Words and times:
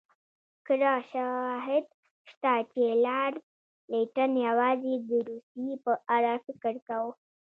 کره 0.65 0.93
شواهد 1.11 1.85
شته 2.31 2.51
چې 2.71 2.83
لارډ 3.05 3.35
لیټن 3.91 4.31
یوازې 4.47 4.93
د 5.09 5.11
روسیې 5.29 5.73
په 5.83 5.91
اړه 6.15 6.33
فکر 6.45 6.73
کاوه. 6.87 7.11